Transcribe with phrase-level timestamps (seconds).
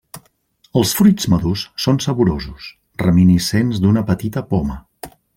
[0.79, 2.69] Els fruits madurs són saborosos,
[3.05, 4.79] reminiscents d'una petita poma.